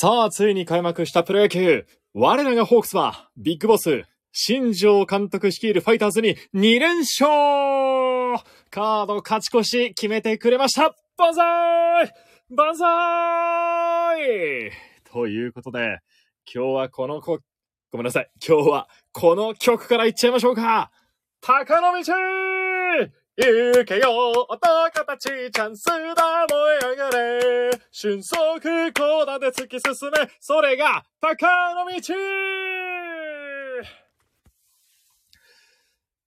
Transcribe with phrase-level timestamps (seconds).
[0.00, 1.84] さあ、ついに開幕したプロ野球。
[2.14, 7.28] 我らがホークスは、ビッグボス、新庄監督率いるファイターズに2連勝。
[8.70, 10.94] カード勝ち越し決めてくれました。
[11.16, 12.14] 万歳
[12.48, 12.86] 万歳
[15.10, 15.98] ということで、
[16.54, 17.40] 今日はこの子、
[17.90, 18.30] ごめんなさい。
[18.36, 20.92] 今日はこの曲からいっちゃいましょうか。
[21.40, 22.12] 高野道!
[23.40, 28.34] 行けよ男たちチャンスだ燃え上がれ俊足
[28.92, 32.14] コーナーで突き進めそれが高野道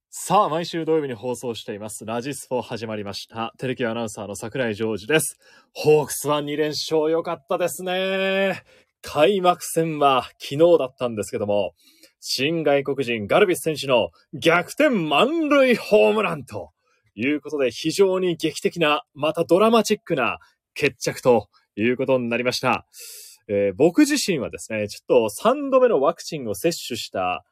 [0.10, 2.06] さあ、毎週土曜日に放送しています。
[2.06, 3.54] ラジスポ始まりました。
[3.58, 5.38] テレビアナウンサーの桜井ジョージです。
[5.74, 8.64] ホークスは2連勝良かったですね。
[9.02, 11.74] 開幕戦は昨日だったんですけども、
[12.22, 16.70] 新外国人ガルビス選手の逆転満塁ホームランと
[17.16, 20.40] いうことで非常に劇的な、またドラマチックな
[20.74, 22.86] 決着ということになりました。
[23.48, 27.44] えー、僕自身はですね、ちょっと3度目のワクチンを接種した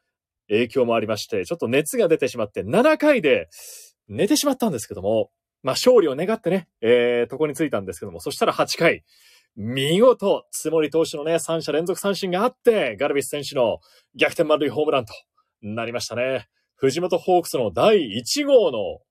[0.48, 3.49] 影響もありまして、ちょっと熱が出てしまって7回で
[4.07, 9.04] 寝てしまったんですけども、まあ勝利を願ってね、えー、とこに着いたんですけども、そしたら8回、
[9.55, 13.80] 見事、つもり投手のね、3者連続三振があって、ガルビス選手の
[14.15, 15.13] 逆転満塁ホームランと
[15.62, 16.48] なりましたね。
[16.76, 19.02] 藤本ホークスの第1号の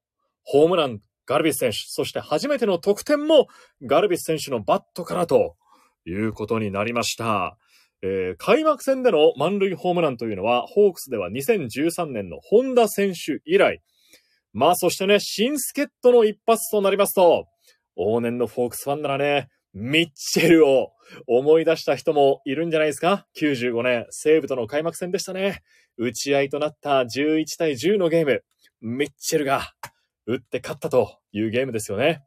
[0.50, 3.48] ホームラン、ガルビス選手、そして初めての得点も
[3.82, 5.56] ガルビス選手のバットからと
[6.06, 7.58] いうことになりました。
[8.00, 13.82] えー、開幕戦での満塁ホームランというのは、ホークスでは2013年の本田選手以来。
[14.54, 17.46] まあそしてね、新助っ人の一発となりますと、
[17.98, 20.92] 往年のフォークスファンならね、ミッチェルを
[21.26, 25.60] 思い出した人もいるんじゃないですか ?95 年、西武との開幕戦でしたね。
[25.98, 28.42] 打ち合いとなった11対10のゲーム。
[28.80, 29.74] ミッチェルが
[30.28, 32.22] 打って勝ったというゲームですよね。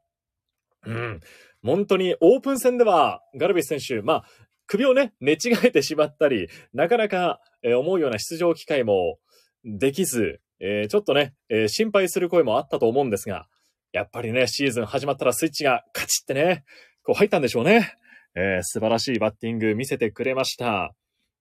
[0.85, 1.19] うん。
[1.63, 4.25] 本当にオープン戦ではガルビス選手、まあ、
[4.65, 9.19] 首をね、寝違えてしまったり、なかなか、え思うような出場機会も
[9.63, 13.47] できず、えー、ちょっとね、えー、心配する声もあったと思うんですが、
[13.91, 16.63] やっぱりね、シーズン始まったらスイッチがカチってね、
[17.03, 17.93] こう入ったんでしょうね。
[18.35, 20.95] えー、素晴らしいバッティング見せてくれました。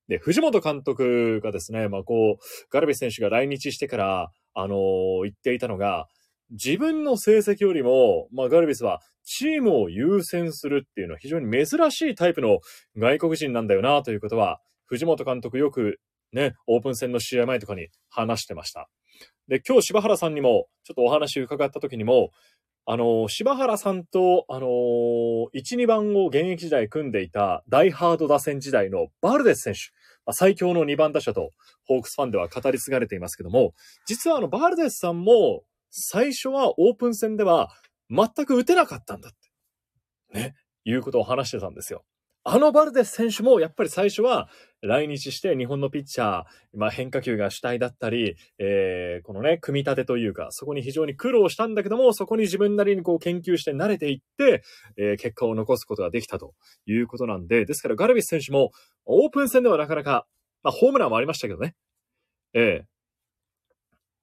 [0.08, 6.08] で、藤本監督がですね、まあこう、ガルビス選手が来日してから、あの、言っていたのが、
[6.50, 12.58] 自分の成績よりも、まあ、ガルビスはチームを優先するっていうのは非常に珍しいタイプの
[12.96, 16.00] 外国人なんだよなということは、藤本監督よく
[16.32, 18.88] ね、オープン戦の試合前とかに話してました。
[19.48, 22.30] で、今日柴原さんにもちょっとお話伺った時にも、
[22.86, 31.50] あの、柴原さんと、あのー、1、2番を現役時代組んでいたダイハード打線時代のバルデス選手、最強の2番打者と
[31.84, 33.74] ホークスファンでは語り継がれていますけども、
[34.06, 37.70] 実はあの、バルデスさんも最初はオープン戦では
[38.08, 40.38] 全く打てなかったんだって。
[40.38, 40.54] ね。
[40.84, 42.04] いうことを話してたんですよ。
[42.42, 44.48] あのバルデス選手もやっぱり最初は
[44.80, 54.62] 来日して日本のピッチャー、まあ、変化球が主体だったり、えー、このね、組み立てというか、そこに非常に苦労したんだけども、そこに自分なりにこう研究して慣れていって、
[54.96, 56.54] えー、結果を残すことができたと
[56.86, 58.70] いうことなんで、ですからガルビス選手も
[59.04, 60.26] オープン戦ではなかなか、
[60.62, 61.74] まあ、ホームランもありましたけどね。
[62.54, 62.84] えー、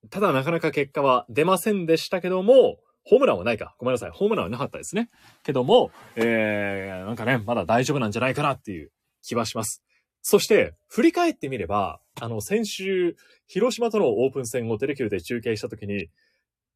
[0.09, 3.75] ただなかなか結果は出ませんでしたけども、ホームランはないか。
[3.79, 4.12] ごめんなさい。
[4.12, 5.09] ホームランはなかったですね。
[5.44, 8.91] けども、えー、なんかね、まだ大丈夫なんじゃないかなっていう
[9.23, 9.81] 気はします。
[10.22, 13.16] そして、振り返ってみれば、あの、先週、
[13.47, 16.09] 広島とのオープン戦をテレキューで中継した時に、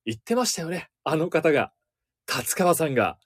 [0.05, 0.89] 言ってましたよね。
[1.03, 1.73] あの方が。
[2.25, 3.17] 達川さんが。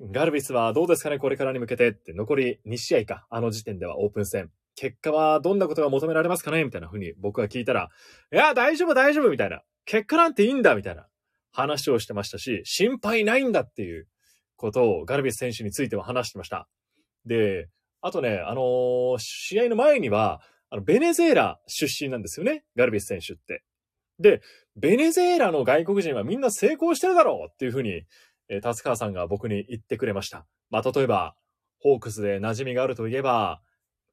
[0.00, 3.26] ガルビスはどうですかねこれからに向けてって残り2試合か。
[3.28, 4.50] あの時点ではオープン戦。
[4.80, 6.64] 結果はどんなことが求められますかね？
[6.64, 7.90] みたいな風に僕は聞いたら、
[8.32, 9.60] いや、大丈夫大丈夫みたいな。
[9.84, 11.06] 結果なんていいんだみたいな。
[11.52, 14.06] 話をしてましたし、心配ないんだっていう
[14.56, 16.68] ことをガルビス選手については話してました。
[17.26, 17.68] で、
[18.00, 20.40] あとね、あのー、試合の前には、
[20.70, 23.64] あの、ベネズエラ出身なんですよね、ガルビス選手って。
[24.18, 24.40] で、
[24.76, 28.04] ベネズエラの外国人はみんな成功してるだろうっていうふうに、
[28.48, 30.46] えー、達川さんが僕に言ってくれました。
[30.70, 31.34] まあ、例えば、
[31.80, 33.60] ホークスで馴染みがあるといえば、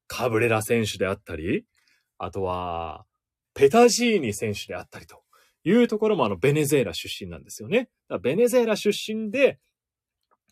[0.07, 1.65] カブレラ選手であったり、
[2.18, 3.06] あとは、
[3.54, 5.24] ペタジーニ選手であったりと。
[5.69, 7.89] いうところもあのベネズエラ出身なんですよね。
[8.21, 9.59] ベネズエラ出身で、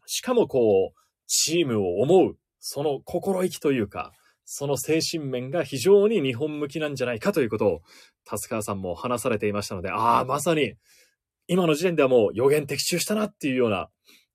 [0.06, 4.12] しかもこう、チームを思う、その心意気というか、
[4.44, 7.82] その精神面が非常に日本向きなんじゃないかということを、
[8.26, 10.74] 達川さんも話されていましたので、ああ、まさに、
[11.48, 13.90] 今の時点ではもう予言的中したなっていうような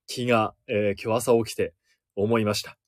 [0.07, 1.75] 気が、えー、今日朝起きて
[2.17, 2.79] 思いました。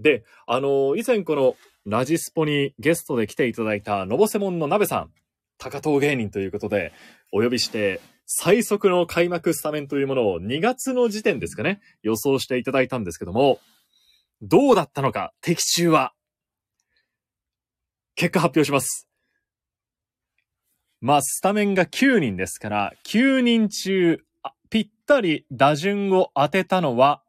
[0.00, 5.10] で、あのー、以前このラジスポにゲストで来ていただいたのぼせもんの鍋さん、
[5.58, 6.92] 高藤芸人ということで、
[7.32, 13.60] お呼びして、最速の開幕スタメンというものを2月の時点ですかね、予想していただいたんですけども、
[14.42, 16.12] どうだったのか、的中は。
[18.16, 19.08] 結果発表します。
[21.00, 24.24] まあ、スタメンが9人ですから、9人中、
[24.70, 27.22] ぴったり打順を当てたのは、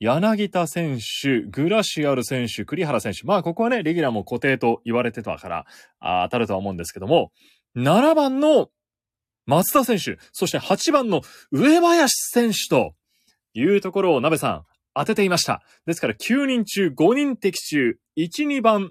[0.00, 3.24] 柳田選手、グラシアル選手、栗原選手。
[3.24, 5.66] まあ、ここはね、レギュラーも固定と言われてたから、
[6.00, 7.32] 当たるとは思うんですけども、
[7.76, 8.68] 7番の
[9.46, 12.94] 松田選手、そして8番の上林選手と
[13.52, 14.64] いうところを鍋さん
[14.94, 15.62] 当てていました。
[15.86, 18.90] ですから9人中5人的中、1、2番、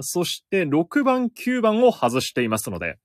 [0.00, 2.98] そして6番、9番を外していますので、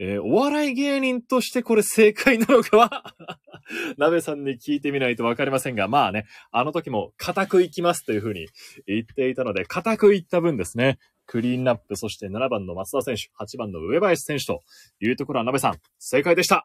[0.00, 3.14] えー、お笑い芸人としてこれ正解なのかは
[3.98, 8.46] 鍋さんに聞いてみないとわかりませんが、まあね、あの時も固くいきますというふうに
[8.86, 14.62] 言っていたので、固くいった分ですね、クリーンナップ、そして7番の松田選手、8番の上林選手と
[15.00, 16.62] いうところは鍋さん、正解でした。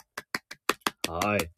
[1.10, 1.50] はい。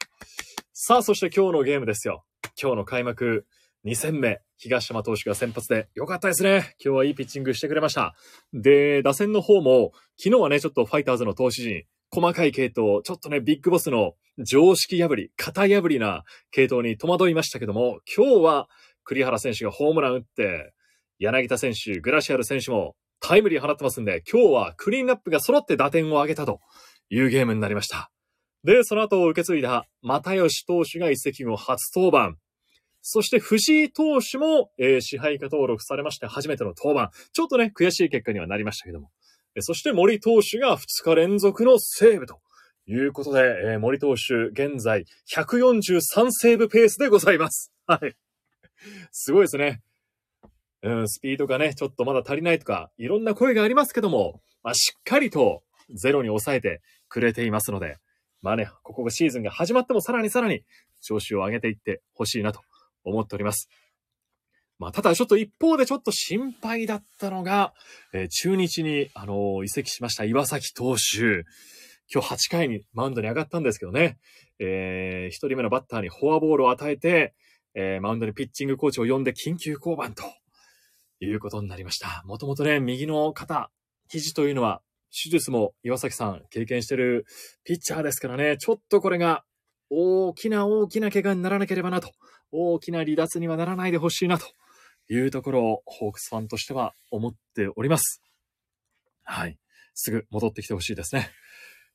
[0.72, 2.24] さあ、そして今日のゲームですよ。
[2.60, 3.46] 今日の開幕
[3.84, 6.74] 2戦目、東山投手が先発で良かったですね。
[6.82, 8.14] 今日はいいピッチングしてくれました。
[8.52, 18.68] で、打線の方も、昨日はね、ちょっとファイターズの投手陣、細かい系統、ちょっとね、ビッグボスの常識破り、型破りな系統に戸惑いましたけども、今日は
[19.04, 20.72] 栗原選手がホームラン打って、
[21.18, 26.60] 柳田選手、グラシアル選手もタイムリー放ってますんで、今日はクリーンナップが揃って打点を上げたと
[27.08, 28.10] いうゲームになりました。
[28.64, 32.36] で、その後を受け継いだ又吉投手が一席後初登板。
[33.08, 37.12] そして藤井投手も、えー、支配下登録されまして初めての登板。
[37.32, 39.12] ちょっとね、悔しい結果にはなりましたけども。
[39.60, 42.40] そして森投手が2日連続のセーブと
[42.88, 47.72] いうことで、えー、森投手現在143セーブペースでございます。
[47.86, 48.16] はい。
[49.12, 49.82] すごいですね。
[50.82, 55.62] うん、スピードがね、ちょっとまだ足りないとか、いろんな声がありますけども、まあ、しっかりと
[55.94, 57.98] ゼロに抑えてくれていますので、
[58.42, 60.64] まあね、ここがシーズンが始まってもさらにさらに
[61.00, 62.62] 調子を上げていってほしいなと
[63.06, 63.68] 思っております。
[64.78, 67.72] まあ、ただちょっと一方でちょっと心配だったのが、
[68.12, 71.44] えー、中日に、あのー、移籍しました岩崎投手。
[72.12, 74.18] 今日8回にマウンドに上がったんですけどね、
[74.60, 77.34] えー、一人目のバッターにフォアボールを与えて、
[77.74, 80.22] えー、マウンドにピッチングコーチを呼んで緊急降板と
[81.20, 82.22] いうことになりました。
[82.24, 83.70] もともとね、右の肩、
[84.08, 87.24] 肘というのは、手術も岩崎さん経験してる
[87.64, 89.44] ピッチャーですからね、ちょっとこれが
[89.90, 92.10] 大きな大きな怪我にならなければなと
[92.52, 94.46] 大きな離脱にはならないでほしいなと
[95.08, 98.20] いうところをホークスファンとしては思っております。
[99.24, 99.58] はい。
[99.94, 101.30] すぐ戻ってきてほしいですね。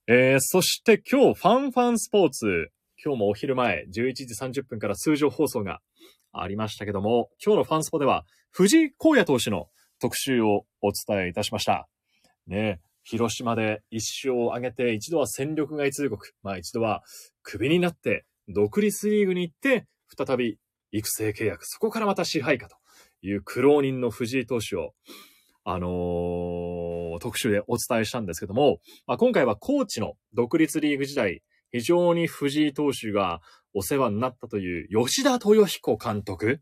[0.08, 2.72] えー、そして今日ファンファンスポーツ、
[3.04, 5.80] 今日もお昼前11時30分から通常放送が
[6.34, 9.68] ありましたけども、今日のファンスポでは藤井荒野投手の
[10.00, 11.88] 特集をお伝えいたしました。
[12.48, 17.04] ね広島で一勝を挙げて、一度は戦力外通告、まあ一度は
[17.44, 20.58] クビになって独立リーグに行って、再び
[20.92, 22.76] 育成契約、そこからまた支配下と
[23.22, 24.94] いう苦労人の藤井投手を、
[25.64, 33.42] あのー、特集でお伝えしたんですけども、まあ、今回はコーチの独立リーグ時代、非常に藤井投手が
[33.74, 36.62] お世話になったという吉田豊彦監督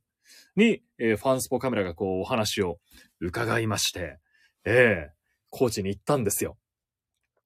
[0.55, 2.77] に、えー、ファンスポカメラがこうお話を
[3.19, 4.19] 伺いまして、
[4.65, 5.18] ええー、
[5.49, 6.57] コーチに行ったんですよ。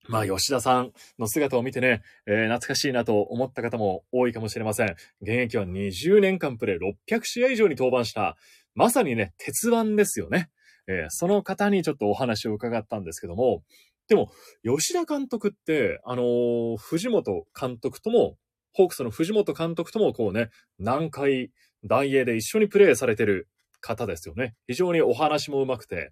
[0.09, 4.95] まあ、吉田さんの姿を見てね、えー、懐かしいなと思った方も多いかもしれません。
[5.21, 6.77] 現役は20年間プレイ
[7.09, 8.35] 600試合以上に登板した、
[8.75, 10.49] まさにね、鉄腕ですよね。
[10.87, 13.63] えー、その方にちょっとお話を伺ったんですけども、
[14.09, 14.29] でも、
[14.63, 18.37] 吉田監督って、あのー、藤本監督とも、
[18.73, 21.51] ホークスの藤本監督ともこうね、南海
[21.85, 23.47] 大英で一緒にプレーされてる
[23.79, 24.55] 方ですよね。
[24.67, 26.11] 非常にお話も上手くて、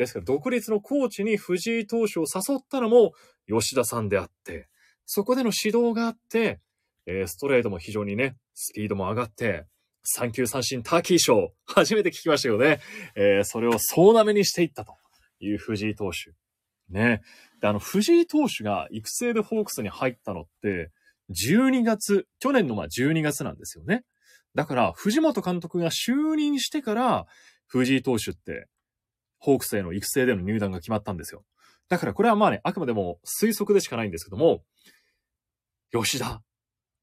[0.00, 3.12] ですから、独立のコーチに藤井投手を誘ったのも
[3.46, 4.66] 吉田さんであって、
[5.04, 6.60] そこでの指導があって、
[7.04, 9.66] えー、ストレートも非常にね、スピードも上がって、
[10.02, 12.80] 三球三振ターキーショー、初めて聞きましたよね。
[13.14, 14.94] えー、それを総なめにしていったと
[15.40, 16.32] いう藤井投手。
[16.88, 17.20] ね。
[17.60, 20.92] で、あの、藤井投手が育成でホークスに入ったのって、
[21.28, 24.04] 12月、去年のまあ12月なんですよね。
[24.54, 27.26] だから、藤本監督が就任してから、
[27.66, 28.66] 藤井投手って
[29.40, 31.44] ホークスへの育成での入団が決まったんですよ。
[31.88, 34.62] だからこれはまあね、あくまでも推測でしかないんですけども、
[35.90, 36.42] 吉田、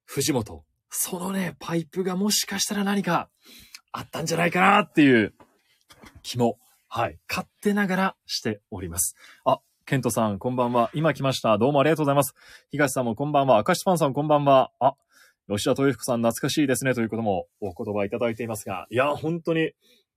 [0.06, 3.30] 藤本、そのね、パイプがもしかしたら何か
[3.92, 5.34] あったんじゃないかなっていう
[6.24, 9.16] 気も、はい、勝手ながらしております。
[9.44, 10.90] あ、ケントさん、こんばんは。
[10.94, 11.58] 今来ました。
[11.58, 12.34] どうもありがとうございます。
[12.70, 13.62] 東さんもこんばんは。
[13.68, 14.72] 明石パンさん、こんばんは。
[14.80, 14.96] あ、
[15.50, 16.94] 吉田豊福さん、懐かしいですね。
[16.94, 19.72] ということもお言葉いただいていますが、いや、本当に、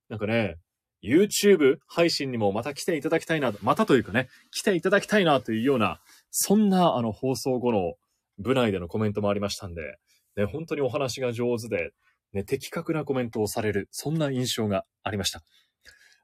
[0.09, 0.59] なんかね、
[1.03, 7.95] YouTube 配信にもまた来ていただきたいな、またというかね、来ていただきたいなというような、そんなあの放送後の
[8.39, 9.99] 部内でのコメントもありましたんで、
[10.37, 11.93] ね、本当にお話が上手で、
[12.33, 15.43] ね、的確なコメントをされる、そんな印象がありました。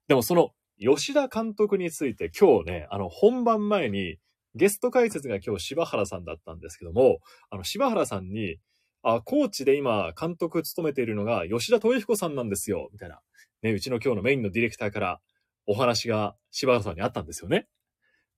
[0.09, 4.19] でもその吉田監督について今日ね、あの本番前に
[4.55, 7.19] ゲスト解説が今日柴原さんだったんですけども、
[7.51, 8.59] あの柴原さんに、
[9.03, 13.21] あ、コーチで今監督務めているのが吉田豊彦さんなんですよ、みたいな。
[13.63, 15.21] ね、うちの今日のメインのディレクターから
[15.67, 17.67] お話が柴原さんにあったんですよね。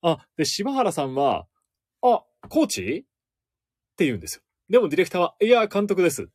[0.03, 1.47] あ、で、柴原さんは、
[2.03, 2.83] あ、コーチ？
[2.83, 4.43] って言うんですよ。
[4.71, 6.29] でもディレクターは、いや、監督です。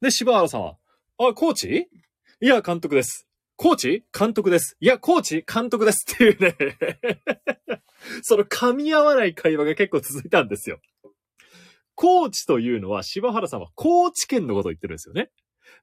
[0.00, 0.76] で、柴原さんは、
[1.18, 1.88] あ、コーチ？
[2.40, 3.28] いや、監督です。
[3.56, 4.04] コーチ？
[4.16, 4.76] 監督です。
[4.80, 5.44] いや、コーチ？
[5.46, 6.56] 監督ですっていうね
[8.22, 10.80] その噛み合わない会話が結構続いたんですよ。
[11.94, 15.30] コーチというのは、柴原さんはコーチ権のことを言ってるんですよね。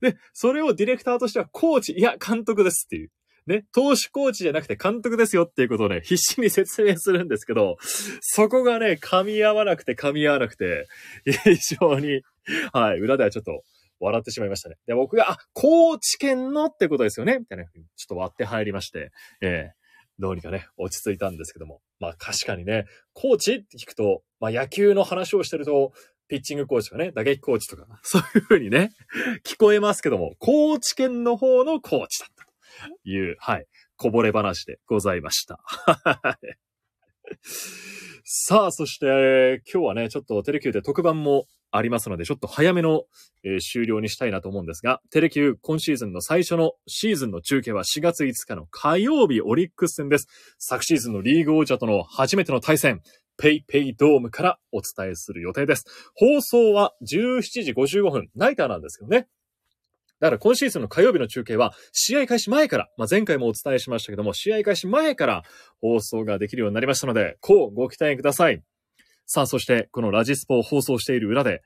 [0.02, 3.10] で、それをディレクターとしてはコーチ、いや、監督ですっていう。
[3.48, 7.78] ね、投手コーチじゃなくて監督ですよっていうことをね、必死に説明するんですけど、
[8.22, 10.88] そこがね、噛み合わなくて噛み合わなくて、
[11.26, 12.22] 非常に、
[12.72, 13.64] はい、裏ではちょっと
[14.00, 14.76] 笑ってしまいましたね。
[14.86, 19.81] で、僕が、あ、高知県のってことですよねみたいな風に、ちょっと割って入りまして、えー、
[20.20, 21.82] どうにかね、落ち着いたんですけども。
[22.00, 25.94] まあ確かにね、コーチって聞くと、まあ野球の話をしてると、
[26.28, 28.92] ピッチングコーチとかね、打撃コーチとか、 そういう風にね、
[29.44, 33.66] 聞こえますけども、高知県の方のコーチだったという、はい、
[33.98, 35.60] こぼれ話でございました。
[38.34, 43.04] さあ、そして、今日はね、ちょっとテレキューで特番もありますので、ちょっと早めの、
[43.44, 50.28] えー、終了にしたいなと思うんですが、テレキュー今シーズンの最初のシーズンの中継は4月5日の火曜日オリックス戦です。
[50.60, 53.02] 昨シーズンのリーグ王者との初めての対戦、
[53.38, 55.84] ペイペイドームからお伝えする予定です。
[56.16, 59.28] 放送は17時55分、ナイターなんですよね。
[60.22, 65.44] だから今シーズンの火曜日の中継は、試合開始前から、まあ、前回もお伝えしましたけども、試合開始前から
[65.82, 68.62] 放送ができるようになりましたので、こうご期待ください。
[69.26, 71.62] さあ、そして、このラジスポを放送している裏で、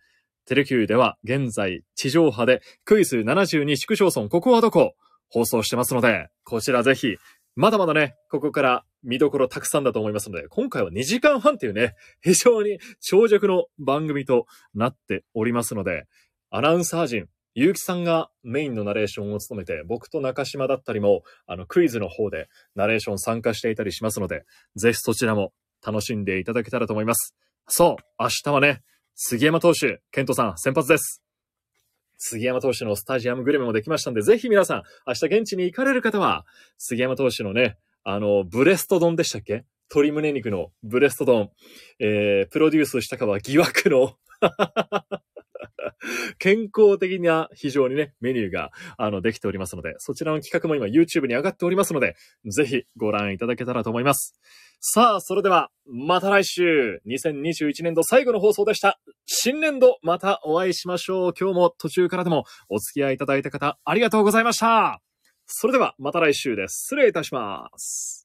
[0.46, 4.94] テレキューでは現在地上波でクイズ72市区町村ここはどこ？
[5.30, 7.18] 放送してますので、こちらぜひ、
[7.56, 14.46] まだまだね、ここから見どころたくさんだと思いますので、今回は2時間半っていうね、非常に長尺の番組と
[14.76, 16.06] なっておりますので、
[16.52, 24.44] アナウンサー陣、ゆうきさんがメインのナレーションを務めて、僕と中島だったりも、あの、クイズの方でナレーション参加していたりしますので、
[24.76, 27.34] ぜひそちらも楽しんでいただけたらと思います。
[27.70, 28.84] そう、明日はね、
[29.16, 31.24] 杉山投手、ケントさん、先発です。
[32.18, 36.46] 杉山投手のスタジアムグルメもできましたんで、ぜひ皆さん、明日現地に行かれる方は、
[36.78, 39.64] 杉山投手のね、あの、ブレスト丼でしたっけ？
[39.92, 41.52] 鶏胸肉のブレスト丼、
[42.00, 44.18] えー、プロデュースしたかは疑惑の
[46.40, 52.16] 健康的な非常にね、メニューが、あの、できておりますので、そちらの企画も今 YouTube に上がっておりますので、
[52.46, 54.40] ぜひご覧いただけたらと思います。
[54.80, 59.00] さあ、それでは、また来週、2021年度最後の放送でした。
[59.26, 61.34] 新年度、またお会いしましょう。
[61.40, 65.02] 今日も途中からでもお付き合いいただいた方、ありがとうございました。
[65.48, 66.88] それでは、また来週です。
[66.88, 68.25] 失礼いたします。